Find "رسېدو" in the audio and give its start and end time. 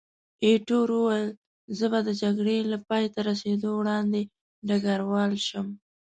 3.29-3.69